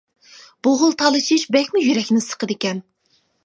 بۇ 0.67 0.73
خىل 0.79 0.95
تالىشىش 1.03 1.45
بەكمۇ 1.57 1.85
يۈرەكنى 1.85 2.25
سىقىدىكەن. 2.31 2.85